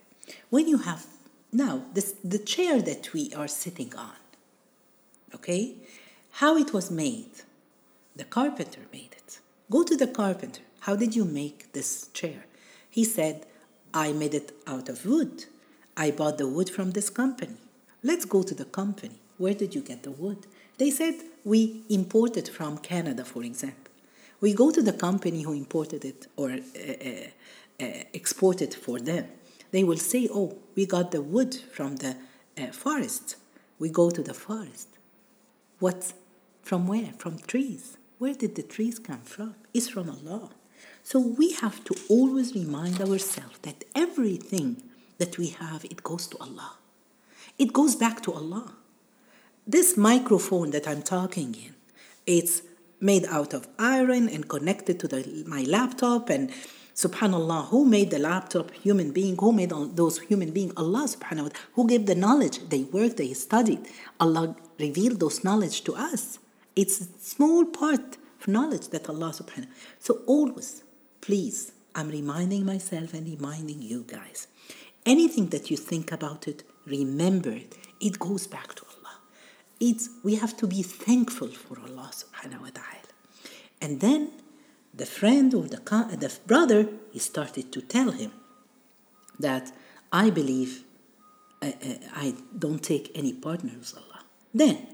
When 0.51 0.69
you 0.69 0.79
have 0.79 1.07
now 1.53 1.85
this 1.93 2.15
the 2.25 2.39
chair 2.39 2.81
that 2.83 3.13
we 3.13 3.33
are 3.35 3.49
sitting 3.49 3.95
on, 3.97 4.19
okay, 5.35 5.77
how 6.41 6.57
it 6.57 6.73
was 6.73 6.91
made. 6.91 7.31
The 8.17 8.25
carpenter 8.25 8.83
made 8.93 9.13
it. 9.13 9.41
Go 9.71 9.83
to 9.83 9.97
the 9.97 10.07
carpenter. 10.07 10.63
How 10.81 10.95
did 10.97 11.17
you 11.17 11.25
make 11.25 11.73
this 11.73 12.09
chair? 12.09 12.45
He 12.91 13.05
said, 13.05 13.47
I 13.93 14.13
made 14.13 14.35
it 14.35 14.53
out 14.67 14.89
of 14.89 15.07
wood. 15.07 15.45
I 15.97 16.11
bought 16.11 16.39
the 16.39 16.49
wood 16.49 16.71
from 16.71 16.93
this 16.93 17.11
company. 17.11 17.57
Let's 18.05 18.27
go 18.27 18.43
to 18.43 18.55
the 18.55 18.67
company. 18.67 19.19
Where 19.39 19.55
did 19.55 19.75
you 19.75 19.81
get 19.81 20.03
the 20.03 20.11
wood? 20.11 20.47
They 20.77 20.91
said, 20.91 21.15
We 21.43 21.85
imported 21.89 22.49
from 22.49 22.77
Canada, 22.79 23.25
for 23.25 23.43
example. 23.43 23.93
We 24.43 24.53
go 24.53 24.71
to 24.71 24.83
the 24.83 24.93
company 24.93 25.43
who 25.43 25.55
imported 25.55 26.05
it 26.05 26.27
or 26.37 26.51
uh, 26.51 26.57
uh, 26.57 27.09
uh, 27.81 28.03
exported 28.13 28.75
for 28.75 29.01
them. 29.01 29.29
They 29.71 29.85
will 29.85 29.97
say, 29.97 30.29
Oh, 30.31 30.59
we 30.77 30.85
got 30.85 31.13
the 31.13 31.23
wood 31.23 31.55
from 31.73 31.97
the 31.97 32.15
uh, 32.59 32.67
forest. 32.67 33.37
We 33.79 33.89
go 33.89 34.11
to 34.11 34.23
the 34.23 34.35
forest. 34.35 34.89
What? 35.79 36.13
From 36.63 36.87
where? 36.87 37.13
From 37.17 37.39
trees. 37.39 37.97
Where 38.19 38.35
did 38.35 38.55
the 38.55 38.63
trees 38.63 38.99
come 38.99 39.23
from? 39.23 39.55
It's 39.73 39.89
from 39.89 40.11
Allah. 40.11 40.51
So 41.03 41.19
we 41.19 41.53
have 41.53 41.83
to 41.85 41.95
always 42.11 42.55
remind 42.55 43.01
ourselves 43.01 43.59
that 43.63 43.85
everything 43.95 44.83
that 45.17 45.39
we 45.39 45.49
have, 45.49 45.87
it 45.87 46.03
goes 46.03 46.27
to 46.29 46.39
Allah. 46.39 46.77
It 47.59 47.73
goes 47.73 47.95
back 47.97 48.23
to 48.23 48.33
Allah. 48.33 48.75
This 49.67 49.97
microphone 49.97 50.71
that 50.71 50.87
I'm 50.87 51.03
talking 51.03 51.55
in, 51.55 51.75
it's 52.27 52.63
made 53.01 53.25
out 53.27 53.55
of 53.55 53.67
iron 53.79 54.29
and 54.29 54.49
connected 54.49 55.01
to 55.01 55.09
the, 55.09 55.45
my 55.47 55.63
laptop 55.63 56.31
and 56.31 56.51
subhanallah 56.95 57.69
who 57.69 57.85
made 57.85 58.11
the 58.11 58.19
laptop 58.19 58.71
human 58.73 59.11
being 59.11 59.37
who 59.37 59.53
made 59.53 59.73
those 59.97 60.21
human 60.21 60.53
beings 60.53 60.73
allah 60.77 61.03
subhanahu 61.09 61.43
wa 61.43 61.49
ta'ala 61.49 61.67
who 61.73 61.89
gave 61.89 62.07
the 62.07 62.15
knowledge 62.15 62.61
they 62.69 62.85
worked 62.85 63.17
they 63.17 63.33
studied 63.35 63.81
allah 64.21 64.55
revealed 64.79 65.19
those 65.19 65.43
knowledge 65.43 65.83
to 65.83 65.93
us 65.97 66.39
it's 66.77 67.01
a 67.01 67.05
small 67.19 67.65
part 67.65 68.17
of 68.41 68.47
knowledge 68.47 68.89
that 68.95 69.09
allah 69.09 69.33
subhanahu 69.35 69.67
so 69.99 70.21
always 70.29 70.85
Please, 71.25 71.73
I'm 71.95 72.11
reminding 72.11 72.67
myself 72.67 73.15
and 73.15 73.27
reminding 73.27 73.81
you 73.81 74.05
guys. 74.07 74.47
Anything 75.07 75.49
that 75.49 75.71
you 75.71 75.77
think 75.77 76.13
about 76.13 76.49
it, 76.49 76.63
remember 76.87 77.51
it. 77.51 77.77
It 78.01 78.19
goes 78.19 78.47
back 78.47 78.75
to 78.75 78.85
Allah. 78.97 79.17
It's 79.81 80.09
we 80.23 80.37
have 80.37 80.57
to 80.59 80.67
be 80.67 80.83
thankful 80.83 81.49
for 81.49 81.79
Allah 81.81 82.11
subhanahu 82.13 82.61
wa 82.61 82.71
ta'ala. 82.73 83.13
And 83.81 84.01
then 84.01 84.31
the 84.95 85.07
friend 85.07 85.53
or 85.53 85.65
the, 85.65 85.77
the 86.19 86.33
brother, 86.47 86.89
he 87.13 87.19
started 87.19 87.73
to 87.73 87.83
tell 87.83 88.11
him 88.13 88.33
that 89.39 89.73
I 90.13 90.31
believe 90.31 90.85
uh, 91.61 91.67
uh, 91.67 91.95
I 92.15 92.35
don't 92.59 92.83
take 92.83 93.11
any 93.15 93.33
partners, 93.33 93.95
Allah. 93.97 94.23
Then 94.53 94.87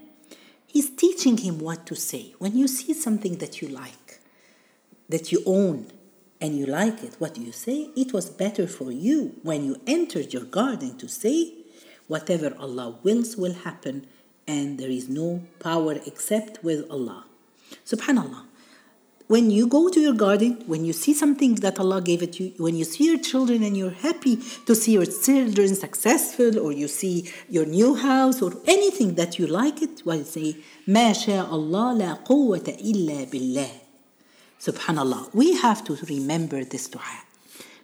he's 0.67 0.89
teaching 0.89 1.37
him 1.37 1.59
what 1.59 1.85
to 1.87 1.95
say. 1.95 2.33
When 2.39 2.57
you 2.57 2.67
see 2.67 2.93
something 2.93 3.37
that 3.37 3.61
you 3.61 3.67
like, 3.67 4.19
that 5.09 5.31
you 5.31 5.43
own, 5.45 5.91
and 6.40 6.58
you 6.58 6.66
like 6.66 7.02
it, 7.02 7.14
what 7.18 7.34
do 7.34 7.42
you 7.42 7.52
say? 7.52 7.90
It 7.96 8.12
was 8.12 8.28
better 8.28 8.66
for 8.66 8.92
you 8.92 9.36
when 9.42 9.64
you 9.64 9.80
entered 9.86 10.32
your 10.34 10.44
garden 10.44 10.98
to 10.98 11.08
say, 11.08 11.52
Whatever 12.08 12.54
Allah 12.60 12.98
wills 13.02 13.36
will 13.36 13.54
happen, 13.54 14.06
and 14.46 14.78
there 14.78 14.90
is 14.90 15.08
no 15.08 15.42
power 15.58 15.94
except 16.06 16.62
with 16.62 16.88
Allah. 16.88 17.24
Subhanallah. 17.84 18.44
When 19.26 19.50
you 19.50 19.66
go 19.66 19.88
to 19.88 19.98
your 19.98 20.14
garden, 20.14 20.62
when 20.66 20.84
you 20.84 20.92
see 20.92 21.12
something 21.12 21.56
that 21.56 21.80
Allah 21.80 22.00
gave 22.00 22.22
it 22.22 22.38
you, 22.38 22.52
when 22.58 22.76
you 22.76 22.84
see 22.84 23.06
your 23.06 23.18
children 23.18 23.64
and 23.64 23.76
you're 23.76 23.90
happy 23.90 24.36
to 24.66 24.74
see 24.76 24.92
your 24.92 25.06
children 25.06 25.74
successful, 25.74 26.60
or 26.60 26.70
you 26.70 26.86
see 26.86 27.28
your 27.48 27.66
new 27.66 27.96
house, 27.96 28.40
or 28.40 28.52
anything 28.66 29.16
that 29.16 29.36
you 29.36 29.48
like 29.48 29.82
it, 29.82 30.02
well, 30.06 30.22
say, 30.22 30.54
ما 30.86 31.12
شاء 31.12 31.50
الله 31.50 31.98
لا 31.98 32.24
قوة 32.24 32.62
إلا 32.68 33.24
بالله. 33.32 33.79
Subhanallah. 34.60 35.34
We 35.34 35.56
have 35.58 35.84
to 35.84 35.94
remember 36.08 36.64
this 36.64 36.88
dua. 36.88 37.24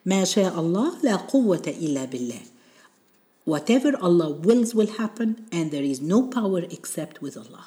ما 0.07 0.25
شاء 0.25 0.59
الله 0.59 1.03
لا 1.03 1.17
قوة 1.29 1.63
إلا 1.67 2.11
بالله. 2.11 2.43
Whatever 3.45 3.97
Allah 4.01 4.31
wills 4.31 4.75
will 4.75 4.93
happen, 4.99 5.47
and 5.53 5.71
there 5.71 5.83
is 5.83 6.01
no 6.01 6.23
power 6.23 6.61
except 6.71 7.21
with 7.21 7.37
Allah. 7.37 7.67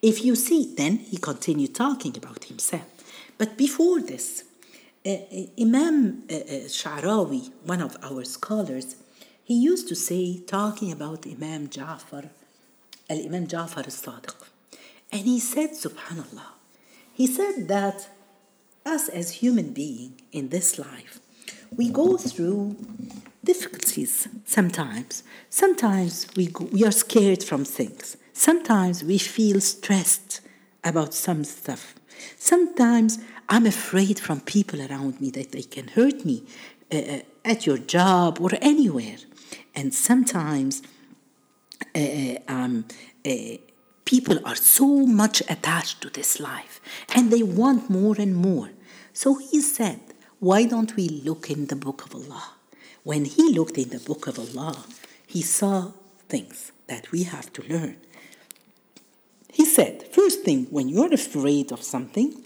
If 0.00 0.24
you 0.24 0.34
see, 0.34 0.74
then 0.76 0.98
he 0.98 1.16
continued 1.16 1.74
talking 1.74 2.16
about 2.16 2.44
himself. 2.44 2.86
But 3.38 3.56
before 3.56 4.00
this, 4.00 4.44
uh, 5.04 5.10
uh 5.10 5.46
Imam 5.60 6.24
uh, 6.30 6.34
uh, 6.34 6.40
Sha'rawi, 6.78 7.50
one 7.64 7.80
of 7.80 7.96
our 8.02 8.24
scholars, 8.24 8.96
he 9.44 9.54
used 9.54 9.88
to 9.88 9.96
say, 9.96 10.38
talking 10.46 10.90
about 10.92 11.26
Imam 11.26 11.68
Ja'far, 11.68 12.30
Al 13.10 13.18
Imam 13.18 13.46
Ja'far 13.46 13.78
al 13.78 13.96
Sadiq, 14.04 14.34
and 15.10 15.22
he 15.22 15.38
said, 15.40 15.70
Subhanallah, 15.70 16.50
he 17.12 17.26
said 17.26 17.68
that 17.68 18.08
us 18.87 19.09
as 19.09 19.31
human 19.31 19.73
being 19.73 20.19
in 20.31 20.49
this 20.49 20.79
life, 20.79 21.19
we 21.75 21.89
go 21.89 22.17
through 22.17 22.75
difficulties 23.43 24.27
sometimes. 24.45 25.23
Sometimes 25.49 26.27
we, 26.35 26.47
go, 26.47 26.65
we 26.65 26.85
are 26.85 26.91
scared 26.91 27.43
from 27.43 27.65
things. 27.65 28.17
Sometimes 28.33 29.03
we 29.03 29.17
feel 29.17 29.59
stressed 29.61 30.41
about 30.83 31.13
some 31.13 31.43
stuff. 31.43 31.95
Sometimes 32.37 33.19
I'm 33.49 33.65
afraid 33.65 34.19
from 34.19 34.41
people 34.41 34.81
around 34.81 35.21
me 35.21 35.29
that 35.31 35.51
they 35.51 35.63
can 35.63 35.89
hurt 35.89 36.25
me 36.25 36.43
uh, 36.91 36.97
uh 36.97 37.19
at 37.45 37.65
your 37.65 37.77
job 37.77 38.39
or 38.41 38.51
anywhere. 38.61 39.17
And 39.75 39.93
sometimes 39.93 40.81
uh, 41.95 41.99
uh 41.99 42.35
um, 42.47 42.85
uh, 43.25 43.57
people 44.05 44.39
are 44.45 44.55
so 44.55 44.87
much 45.21 45.41
attached 45.49 46.01
to 46.01 46.09
this 46.09 46.39
life 46.39 46.79
and 47.15 47.31
they 47.31 47.43
want 47.43 47.89
more 47.89 48.15
and 48.17 48.35
more. 48.35 48.69
So 49.17 49.33
he 49.33 49.61
said, 49.61 49.99
Why 50.39 50.65
don't 50.65 50.95
we 50.95 51.09
look 51.09 51.49
in 51.49 51.65
the 51.65 51.75
book 51.75 52.05
of 52.05 52.13
Allah? 52.13 52.51
When 53.01 53.25
he 53.25 53.49
looked 53.49 53.75
in 53.79 53.89
the 53.89 53.97
book 53.97 54.27
of 54.27 54.37
Allah, 54.37 54.85
he 55.25 55.41
saw 55.41 55.93
things 56.29 56.71
that 56.85 57.11
we 57.11 57.23
have 57.23 57.51
to 57.53 57.63
learn. 57.63 57.97
He 59.51 59.65
said, 59.65 60.03
First 60.13 60.43
thing, 60.43 60.67
when 60.69 60.87
you're 60.87 61.11
afraid 61.11 61.71
of 61.71 61.81
something, 61.81 62.45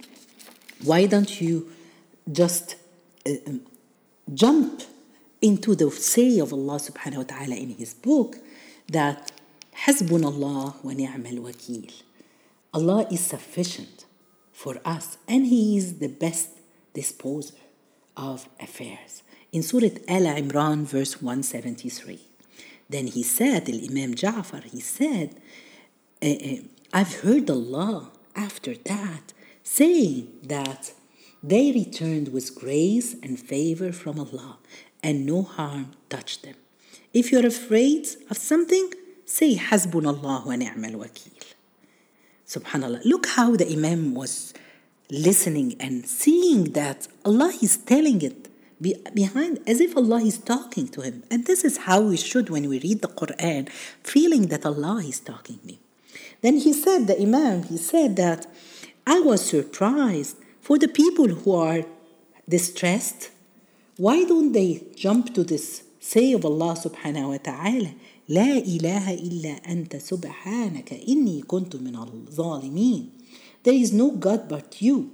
why 0.81 1.07
don't 1.07 1.41
you 1.41 1.69
just 2.31 2.77
uh, 3.27 3.31
um, 3.45 3.59
jump 4.33 4.83
into 5.41 5.75
the 5.75 5.91
say 5.91 6.39
of 6.39 6.53
Allah 6.53 6.79
subhanahu 6.79 7.17
wa 7.17 7.23
ta'ala 7.23 7.55
in 7.57 7.71
his 7.71 7.93
book 7.93 8.37
that 8.87 9.33
Hasbunallah 9.75 10.81
wa 10.85 10.91
ni'mal 10.93 11.43
wakil. 11.43 11.91
Allah 12.73 13.07
is 13.11 13.19
sufficient 13.19 14.05
for 14.53 14.79
us 14.85 15.17
and 15.27 15.47
he 15.47 15.75
is 15.75 15.99
the 15.99 16.07
best 16.07 16.60
disposer 16.93 17.55
of 18.17 18.47
affairs. 18.59 19.23
In 19.51 19.63
Surah 19.63 19.89
Al 20.07 20.23
Imran 20.23 20.83
verse 20.85 21.21
173. 21.21 22.19
Then 22.89 23.07
he 23.07 23.23
said, 23.23 23.65
the 23.65 23.87
Imam 23.89 24.15
Ja'far, 24.15 24.63
he 24.63 24.81
said, 24.81 25.35
uh, 26.21 26.27
uh, 26.27 26.55
I've 26.93 27.21
heard 27.21 27.49
Allah 27.49 28.11
after 28.35 28.75
that 28.75 29.33
saying 29.63 30.27
that 30.43 30.93
they 31.41 31.71
returned 31.71 32.27
with 32.33 32.53
grace 32.55 33.15
and 33.23 33.39
favor 33.39 33.91
from 33.91 34.19
Allah, 34.19 34.57
and 35.01 35.25
no 35.25 35.41
harm 35.41 35.91
touched 36.09 36.43
them. 36.43 36.55
If 37.13 37.31
you're 37.31 37.45
afraid 37.45 38.07
of 38.29 38.37
something, 38.37 38.91
say 39.25 39.55
Hasbunallah 39.55 40.45
wa 40.45 40.55
ni'mal 40.55 40.91
wakil. 40.91 41.31
Subhanallah. 42.45 43.05
Look 43.05 43.27
how 43.27 43.55
the 43.55 43.71
Imam 43.71 44.13
was 44.13 44.53
listening 45.10 45.76
and 45.78 46.06
seeing 46.06 46.72
that 46.72 47.08
Allah 47.24 47.52
is 47.62 47.76
telling 47.76 48.22
it 48.22 48.48
behind 49.14 49.60
as 49.66 49.80
if 49.80 49.96
Allah 49.96 50.20
is 50.20 50.38
talking 50.38 50.88
to 50.88 51.00
him. 51.00 51.22
And 51.30 51.46
this 51.46 51.64
is 51.64 51.78
how 51.78 52.00
we 52.02 52.16
should 52.16 52.50
when 52.50 52.68
we 52.68 52.78
read 52.80 53.02
the 53.02 53.08
Quran, 53.08 53.68
feeling 54.02 54.48
that 54.48 54.66
Allah 54.66 55.02
is 55.04 55.20
talking 55.20 55.58
to 55.58 55.66
me. 55.66 55.78
Then 56.42 56.58
he 56.58 56.72
said, 56.72 57.06
the 57.06 57.20
Imam, 57.20 57.62
he 57.64 57.78
said 57.78 58.16
that 58.16 58.46
I 59.06 59.20
was 59.20 59.44
surprised 59.44 60.36
for 60.60 60.78
the 60.78 60.88
people 60.88 61.28
who 61.28 61.54
are 61.54 61.84
distressed. 62.48 63.30
Why 63.96 64.24
don't 64.24 64.52
they 64.52 64.82
jump 64.94 65.34
to 65.34 65.44
this 65.44 65.84
say 66.00 66.32
of 66.32 66.44
Allah 66.44 66.74
subhanahu 66.74 67.30
wa 67.30 67.38
ta'ala 67.38 67.90
لا 68.28 68.58
إله 68.58 69.14
إلا 69.14 69.70
أنت 69.72 69.96
سبحانك 69.96 70.92
إني 71.08 71.42
كنت 71.42 71.76
من 71.76 71.96
الظالمين 71.96 73.10
There 73.62 73.74
is 73.74 73.92
no 73.92 74.10
God 74.10 74.48
but 74.48 74.80
you. 74.80 75.12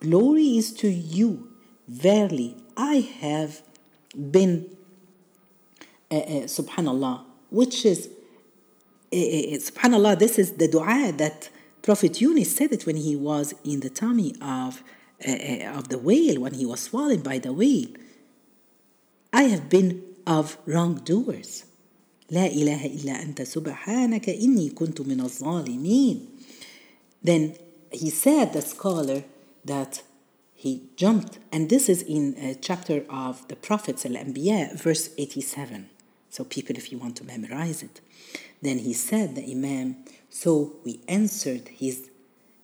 Glory 0.00 0.56
is 0.56 0.72
to 0.74 0.88
you. 0.88 1.48
Verily, 1.88 2.56
I 2.76 2.96
have 3.20 3.62
been, 4.14 4.68
uh, 6.10 6.16
uh, 6.16 6.30
subhanallah, 6.44 7.24
which 7.50 7.84
is 7.84 8.08
subhanallah, 9.12 10.18
this 10.18 10.38
is 10.38 10.52
the 10.52 10.66
dua 10.66 11.12
that 11.16 11.50
Prophet 11.82 12.20
Yunus 12.20 12.56
said 12.56 12.72
it 12.72 12.86
when 12.86 12.96
he 12.96 13.14
was 13.14 13.54
in 13.64 13.80
the 13.80 13.90
tummy 13.90 14.34
of, 14.40 14.82
uh, 15.26 15.78
of 15.78 15.88
the 15.88 15.98
whale, 15.98 16.40
when 16.40 16.54
he 16.54 16.66
was 16.66 16.80
swallowed 16.80 17.22
by 17.22 17.38
the 17.38 17.52
whale. 17.52 17.88
I 19.32 19.42
have 19.44 19.68
been 19.68 20.02
of 20.26 20.56
wrongdoers. 20.66 21.64
لا 22.30 22.46
إله 22.46 22.86
إلا 22.86 23.22
أنت 23.22 23.42
سبحانك 23.42 24.28
إني 24.28 24.70
كنت 24.70 25.00
من 25.02 25.20
الظالمين. 25.20 26.26
Then 27.22 27.54
he 27.91 28.09
said, 28.09 28.53
the 28.53 28.61
scholar, 28.61 29.23
that 29.65 30.03
he 30.53 30.83
jumped, 30.95 31.39
and 31.51 31.69
this 31.69 31.87
is 31.87 32.01
in 32.01 32.35
a 32.37 32.55
chapter 32.55 33.05
of 33.09 33.47
the 33.47 33.55
Prophets, 33.55 34.05
Al-Anbiya, 34.05 34.75
verse 34.77 35.09
87. 35.17 35.89
So 36.29 36.43
people, 36.43 36.75
if 36.75 36.91
you 36.91 36.97
want 36.97 37.15
to 37.17 37.23
memorize 37.23 37.81
it. 37.81 38.01
Then 38.61 38.79
he 38.79 38.93
said, 38.93 39.35
the 39.35 39.49
Imam, 39.49 39.97
so 40.29 40.73
we 40.83 40.99
answered 41.07 41.69
his 41.69 42.09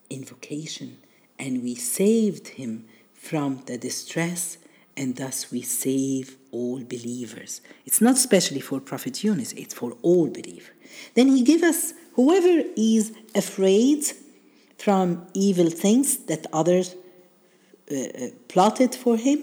invocation 0.10 0.98
and 1.40 1.64
we 1.64 1.76
saved 1.76 2.50
him 2.50 2.86
from 3.14 3.64
the 3.66 3.78
distress 3.78 4.58
and 4.98 5.16
thus 5.16 5.52
we 5.52 5.62
save 5.62 6.38
all 6.52 6.80
believers. 6.80 7.62
It's 7.86 8.02
not 8.02 8.18
specially 8.18 8.62
for 8.62 8.80
Prophet 8.80 9.24
Yunus, 9.24 9.54
it's 9.54 9.74
for 9.74 9.98
all 10.02 10.28
believers. 10.28 10.72
Then 11.16 11.30
he 11.30 11.44
gave 11.44 11.64
us 11.64 11.94
whoever 12.14 12.64
is 12.78 13.14
afraid 13.34 14.06
from 14.79 15.27
evil 15.35 15.71
things 15.71 16.17
that 16.31 16.47
others 16.53 16.95
uh, 17.91 17.95
uh 17.95 18.29
plotted 18.49 18.95
for 18.95 19.17
him, 19.17 19.39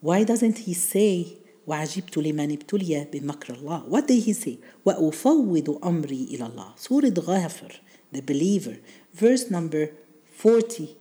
why 0.00 0.24
doesn't 0.24 0.58
he 0.58 0.74
say 0.74 1.38
وعجبت 1.66 2.18
لمن 2.18 2.52
ابتلي 2.52 3.06
بمكر 3.12 3.54
الله. 3.54 3.88
What 3.88 4.08
did 4.08 4.22
he 4.24 4.32
say? 4.32 4.58
وأفوض 4.84 5.80
أمري 5.84 6.28
إلى 6.34 6.46
الله. 6.46 6.74
سورة 6.76 7.14
غافر, 7.18 7.72
the 8.12 8.20
believer, 8.20 8.78
verse 9.14 9.50
number 9.50 9.90
40. 10.36 10.96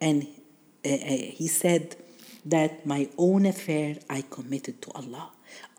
And 0.00 0.26
uh, 0.84 0.88
uh, 0.88 0.98
he 1.38 1.48
said 1.48 1.96
that 2.46 2.86
my 2.86 3.08
own 3.18 3.46
affair 3.46 3.96
I 4.08 4.22
committed 4.30 4.80
to 4.82 4.90
Allah. 4.92 5.30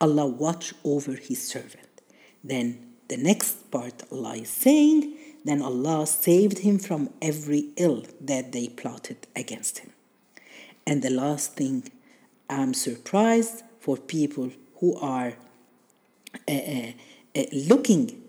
Allah 0.02 0.28
watch 0.28 0.74
over 0.84 1.14
his 1.14 1.48
servant. 1.48 2.02
Then 2.44 2.96
the 3.08 3.18
next 3.18 3.72
part 3.72 4.04
Allah 4.12 4.36
is 4.36 4.50
saying, 4.50 5.16
then 5.46 5.62
Allah 5.62 6.06
saved 6.06 6.60
him 6.60 6.80
from 6.80 7.10
every 7.22 7.70
ill 7.78 8.06
that 8.22 8.52
they 8.52 8.68
plotted 8.68 9.28
against 9.36 9.80
him. 9.80 9.92
And 10.86 11.02
the 11.02 11.10
last 11.10 11.56
thing, 11.56 11.92
I'm 12.50 12.74
surprised 12.74 13.64
for 13.80 13.98
people 13.98 14.52
who 14.80 14.98
are 14.98 15.34
uh, 16.48 16.52
uh, 16.52 16.92
uh, 17.36 17.44
looking 17.54 18.22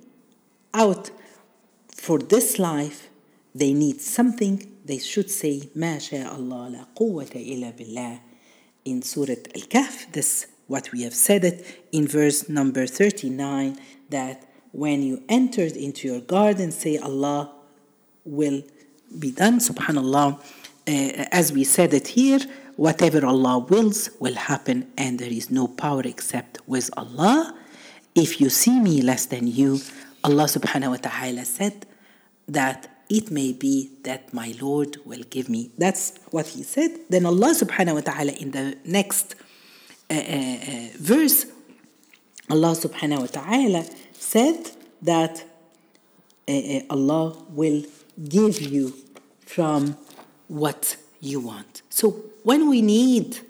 out 0.73 1.11
for 1.95 2.19
this 2.19 2.59
life, 2.59 3.09
they 3.55 3.73
need 3.73 4.01
something, 4.01 4.67
they 4.85 4.99
should 4.99 5.31
say, 5.31 5.69
ما 5.75 5.99
شاء 5.99 6.37
الله 6.37 6.69
لا 6.69 6.87
قوة 6.97 7.31
إلا 7.35 7.71
بالله 7.77 8.21
in 8.85 9.03
Surah 9.03 9.35
Al-Kahf. 9.55 10.13
This 10.13 10.47
what 10.67 10.93
we 10.93 11.03
have 11.03 11.15
said 11.15 11.45
it 11.45 11.87
in 11.91 12.07
verse 12.07 12.49
number 12.49 12.87
39 12.87 13.77
that 14.11 14.44
when 14.76 15.02
you 15.02 15.24
entered 15.30 15.72
into 15.78 16.06
your 16.06 16.20
garden, 16.20 16.70
say 16.70 16.98
Allah 16.98 17.50
will 18.26 18.62
be 19.18 19.32
done, 19.32 19.60
subhanallah. 19.60 20.38
Uh, 20.86 20.92
as 21.32 21.54
we 21.54 21.64
said 21.64 21.94
it 21.94 22.10
here, 22.10 22.40
whatever 22.76 23.26
Allah 23.26 23.60
wills 23.60 24.10
will 24.20 24.36
happen, 24.36 24.92
and 24.98 25.18
there 25.18 25.32
is 25.32 25.50
no 25.50 25.70
power 25.70 26.02
except 26.04 26.60
with 26.68 26.90
Allah. 26.98 27.56
If 28.16 28.42
you 28.42 28.50
see 28.50 28.82
me 28.82 29.02
less 29.02 29.26
than 29.26 29.48
you, 29.48 29.80
Allah 30.26 30.44
subhanahu 30.44 30.90
wa 30.90 30.98
ta'ala 30.98 31.46
said 31.46 31.86
that 32.50 32.92
it 33.10 33.32
may 33.32 33.54
be 33.54 33.92
that 34.04 34.34
my 34.34 34.54
Lord 34.60 34.98
will 35.06 35.24
give 35.30 35.48
me. 35.48 35.72
That's 35.78 36.18
what 36.32 36.48
He 36.48 36.64
said. 36.64 36.92
Then 37.10 37.26
Allah 37.26 37.56
subhanahu 37.56 37.94
wa 37.94 38.02
ta'ala 38.02 38.34
in 38.34 38.52
the 38.52 38.78
next 38.84 39.36
uh, 40.12 40.16
uh, 40.16 40.90
verse, 41.00 41.46
Allah 42.50 42.76
subhanahu 42.76 43.22
wa 43.22 43.28
ta'ala 43.28 43.86
said 44.15 44.71
that 45.03 45.45
uh, 46.49 46.53
uh, 46.53 46.81
Allah 46.91 47.37
will 47.51 47.85
give 48.29 48.61
you 48.61 48.95
from 49.47 49.97
what 50.49 50.97
you 51.21 51.41
want. 51.41 51.83
So 51.91 52.11
when 52.43 52.69
we 52.69 52.83
need 52.83 53.41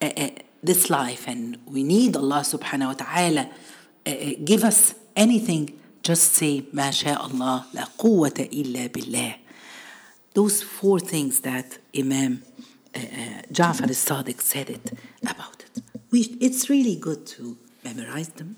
uh, 0.00 0.10
uh, 0.16 0.28
this 0.62 0.90
life 0.90 1.26
and 1.28 1.58
we 1.66 1.82
need 1.82 2.16
Allah 2.16 2.40
subhanahu 2.40 2.86
wa 2.86 2.92
ta'ala 2.94 3.50
uh, 4.06 4.10
uh 4.10 4.30
give 4.44 4.64
us 4.64 4.94
anything, 5.16 5.78
just 6.02 6.32
say, 6.32 6.64
ما 6.72 6.90
شاء 6.90 7.26
الله 7.26 7.64
لا 7.74 7.84
قوة 7.98 8.48
إلا 8.52 8.92
بالله. 8.92 9.36
Those 10.34 10.62
four 10.62 10.98
things 10.98 11.40
that 11.40 11.78
Imam 11.96 12.42
uh, 12.94 12.98
uh, 12.98 13.42
Ja'far 13.52 13.88
al-Sadiq 13.88 14.40
said 14.40 14.70
it 14.70 14.92
about 15.22 15.64
it. 15.64 15.82
We, 16.10 16.36
it's 16.40 16.68
really 16.68 16.96
good 16.96 17.26
to 17.38 17.56
memorize 17.84 18.28
them. 18.30 18.56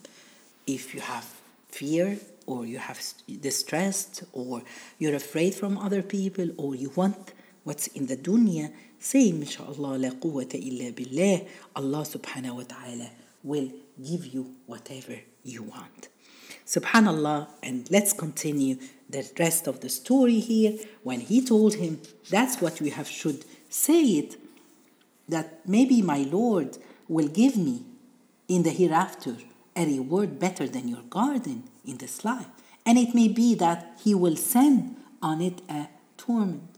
If 0.67 0.95
you 0.95 1.01
have 1.01 1.27
fear 1.72 2.18
or 2.46 2.66
you 2.66 2.78
have 2.78 3.02
distressed 3.40 4.24
or 4.34 4.62
you're 5.00 5.16
afraid 5.16 5.54
from 5.54 5.78
other 5.78 6.02
people 6.02 6.48
or 6.58 6.76
you 6.76 6.92
want 6.96 7.34
what's 7.64 7.88
in 7.88 8.08
the 8.08 8.18
dunya, 8.18 8.72
say, 9.00 9.30
inshallah, 9.30 9.98
la 9.98 10.10
quwwata 10.10 10.56
illa 10.56 10.92
billah, 10.92 11.42
Allah 11.76 12.04
subhanahu 12.04 12.56
wa 12.56 12.64
ta'ala 12.64 13.10
will 13.44 13.72
give 14.04 14.26
you 14.26 14.56
whatever 14.66 15.20
you 15.44 15.64
want. 15.64 16.10
Subhanallah, 16.66 17.48
and 17.64 17.90
let's 17.92 18.14
continue 18.14 18.78
the 19.10 19.30
rest 19.40 19.68
of 19.68 19.82
the 19.82 19.90
story 19.90 20.40
here. 20.40 20.78
When 21.04 21.20
he 21.20 21.44
told 21.44 21.76
him, 21.76 22.00
that's 22.30 22.62
what 22.62 22.80
we 22.82 22.90
have 22.92 23.08
should 23.08 23.46
say 23.70 24.04
it, 24.04 24.36
that 25.28 25.68
maybe 25.68 26.02
my 26.02 26.20
Lord 26.20 26.78
will 27.08 27.28
give 27.28 27.58
me 27.58 27.84
in 28.48 28.64
the 28.64 28.70
hereafter 28.70 29.36
a 29.76 29.86
reward 29.86 30.40
better 30.40 30.68
than 30.68 30.88
your 30.88 31.04
garden 31.10 31.64
in 31.86 31.98
this 31.98 32.26
life. 32.26 32.48
And 32.86 32.98
it 32.98 33.14
may 33.14 33.28
be 33.28 33.56
that 33.56 34.00
he 34.04 34.16
will 34.16 34.36
send 34.36 34.98
on 35.22 35.42
it 35.42 35.62
a 35.70 35.88
torment 36.18 36.70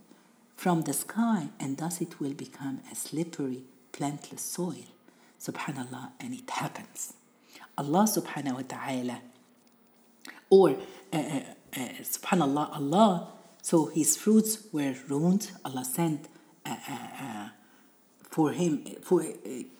from 0.55 0.81
the 0.83 0.93
sky, 0.93 1.49
and 1.59 1.77
thus 1.77 2.01
it 2.01 2.19
will 2.19 2.33
become 2.33 2.81
a 2.91 2.95
slippery, 2.95 3.63
plantless 3.91 4.39
soil. 4.39 4.85
Subhanallah, 5.39 6.11
and 6.19 6.33
it 6.33 6.49
happens. 6.49 7.13
Allah 7.77 8.05
subhanahu 8.07 8.55
wa 8.55 8.61
ta'ala, 8.67 9.21
or 10.49 10.69
uh, 11.11 11.17
uh, 11.17 11.39
uh, 11.75 11.79
subhanallah, 12.01 12.75
Allah, 12.75 13.27
so 13.61 13.87
his 13.87 14.15
fruits 14.15 14.59
were 14.71 14.95
ruined. 15.09 15.51
Allah 15.65 15.83
sent 15.83 16.27
uh, 16.65 16.75
uh, 16.89 16.93
uh, 17.19 17.49
for 18.29 18.51
him, 18.51 18.85
for 19.01 19.25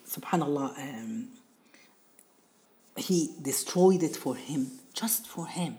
subhanallah, 0.08 0.78
um, 0.80 1.28
he 2.95 3.36
destroyed 3.41 4.03
it 4.03 4.15
for 4.15 4.36
him, 4.36 4.71
just 4.93 5.27
for 5.27 5.47
him. 5.47 5.77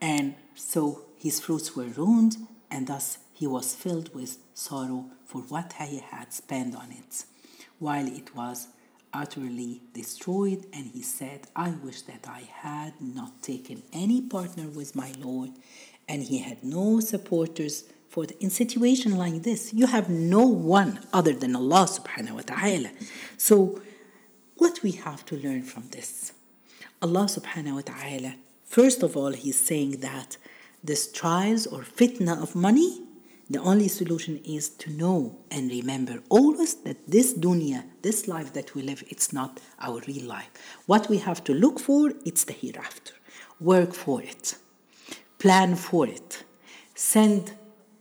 And 0.00 0.34
so 0.54 1.02
his 1.18 1.40
fruits 1.40 1.76
were 1.76 1.84
ruined, 1.84 2.36
and 2.70 2.86
thus 2.86 3.18
he 3.32 3.46
was 3.46 3.74
filled 3.74 4.14
with 4.14 4.38
sorrow 4.54 5.06
for 5.24 5.42
what 5.42 5.74
he 5.74 5.98
had 5.98 6.32
spent 6.32 6.74
on 6.74 6.92
it, 6.92 7.24
while 7.78 8.06
it 8.06 8.34
was 8.34 8.68
utterly 9.12 9.82
destroyed. 9.92 10.66
And 10.72 10.86
he 10.86 11.02
said, 11.02 11.48
I 11.56 11.70
wish 11.70 12.02
that 12.02 12.26
I 12.28 12.42
had 12.52 12.94
not 13.00 13.42
taken 13.42 13.82
any 13.92 14.20
partner 14.20 14.68
with 14.68 14.94
my 14.94 15.12
Lord, 15.18 15.50
and 16.08 16.22
he 16.22 16.38
had 16.38 16.62
no 16.62 17.00
supporters 17.00 17.84
for 18.08 18.26
the, 18.26 18.42
in 18.42 18.50
situation 18.50 19.16
like 19.16 19.42
this. 19.42 19.72
You 19.72 19.86
have 19.86 20.08
no 20.08 20.44
one 20.44 21.00
other 21.12 21.32
than 21.32 21.54
Allah 21.54 21.86
subhanahu 21.86 22.32
wa 22.32 22.40
ta'ala. 22.40 22.90
So 23.36 23.80
what 24.60 24.82
we 24.82 24.92
have 24.92 25.24
to 25.24 25.36
learn 25.36 25.62
from 25.62 25.84
this? 25.90 26.32
Allah 27.00 27.24
subhanahu 27.24 27.76
wa 27.76 27.80
ta'ala, 27.80 28.34
first 28.66 29.02
of 29.02 29.16
all, 29.16 29.32
He's 29.32 29.58
saying 29.58 29.92
that 30.00 30.36
this 30.84 31.10
trials 31.10 31.66
or 31.66 31.80
fitna 31.80 32.40
of 32.42 32.54
money, 32.54 33.00
the 33.48 33.58
only 33.60 33.88
solution 33.88 34.36
is 34.44 34.68
to 34.68 34.90
know 34.90 35.38
and 35.50 35.70
remember 35.70 36.22
always 36.28 36.74
that 36.84 36.98
this 37.08 37.32
dunya, 37.32 37.84
this 38.02 38.28
life 38.28 38.52
that 38.52 38.74
we 38.74 38.82
live, 38.82 39.02
it's 39.08 39.32
not 39.32 39.60
our 39.80 40.02
real 40.06 40.26
life. 40.26 40.50
What 40.84 41.08
we 41.08 41.16
have 41.18 41.42
to 41.44 41.54
look 41.54 41.80
for, 41.80 42.12
it's 42.26 42.44
the 42.44 42.52
hereafter. 42.52 43.14
Work 43.60 43.94
for 43.94 44.20
it. 44.20 44.56
Plan 45.38 45.74
for 45.74 46.06
it. 46.06 46.44
Send 46.94 47.54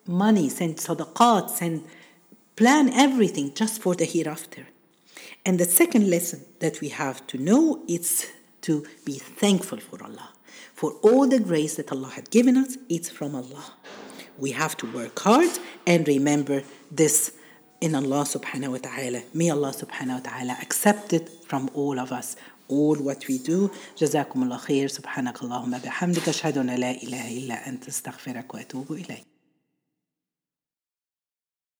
money, 0.05 0.49
send 0.49 0.75
sadaqat, 0.75 1.49
send 1.51 1.85
plan 2.57 2.89
everything 2.89 3.53
just 3.53 3.81
for 3.81 3.95
the 3.95 4.05
hereafter. 4.05 4.67
And 5.44 5.58
the 5.58 5.64
second 5.64 6.08
lesson 6.08 6.44
that 6.60 6.80
we 6.80 6.88
have 6.88 7.26
to 7.28 7.38
know 7.38 7.82
is 7.88 8.26
to 8.62 8.84
be 9.04 9.18
thankful 9.18 9.78
for 9.78 10.02
Allah. 10.02 10.30
For 10.74 10.92
all 11.02 11.28
the 11.28 11.38
grace 11.38 11.76
that 11.76 11.92
Allah 11.92 12.08
had 12.08 12.30
given 12.30 12.56
us, 12.56 12.76
it's 12.88 13.10
from 13.10 13.34
Allah. 13.34 13.64
We 14.38 14.50
have 14.52 14.76
to 14.78 14.86
work 14.92 15.18
hard 15.20 15.50
and 15.86 16.06
remember 16.08 16.62
this 16.90 17.32
in 17.80 17.94
Allah 17.94 18.24
subhanahu 18.24 18.72
wa 18.72 18.78
ta'ala. 18.78 19.22
May 19.34 19.50
Allah 19.50 19.72
subhanahu 19.72 20.24
wa 20.24 20.30
ta'ala 20.30 20.56
accept 20.62 21.12
it 21.12 21.28
from 21.46 21.70
all 21.74 21.98
of 21.98 22.10
us. 22.12 22.36
All 22.68 22.96
what 22.96 23.28
we 23.28 23.38
do. 23.38 23.70
جزاكم 23.98 24.42
الله 24.42 24.56
خير 24.56 24.88
سبحانك 24.88 25.42
اللهم 25.42 25.78
بحمدك 25.78 26.28
أشهد 26.28 26.58
أن 26.58 26.70
لا 26.74 26.90
إله 26.90 27.38
إلا 27.38 27.68
أنت 27.68 27.88
استغفرك 27.88 28.54
وأتوب 28.54 28.92
إليك 28.92 29.27